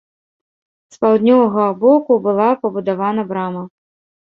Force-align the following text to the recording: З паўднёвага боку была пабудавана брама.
З 0.95 0.99
паўднёвага 1.05 1.67
боку 1.85 2.19
была 2.25 2.49
пабудавана 2.65 3.29
брама. 3.31 3.63